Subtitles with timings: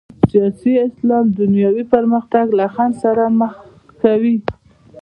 [0.29, 3.53] سیاسي اسلام دنیوي پرمختګ له خنډ سره مخ
[4.01, 4.35] کوي.